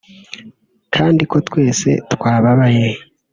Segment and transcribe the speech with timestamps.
[0.95, 2.85] kandi ko twese twababaye